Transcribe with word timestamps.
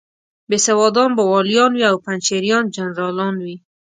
بېسوادان 0.49 1.09
به 1.17 1.23
والیان 1.31 1.71
وي 1.75 1.83
او 1.91 1.97
پنجشیریان 2.05 2.65
جنرالان 2.75 3.35
وي. 3.45 3.55